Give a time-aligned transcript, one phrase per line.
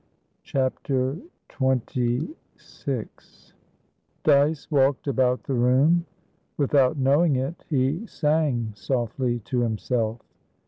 [0.41, 3.05] CHAPTER XXVI
[4.23, 6.07] Dyce walked about the room.
[6.57, 10.19] Without knowing it, he sang softly to himself.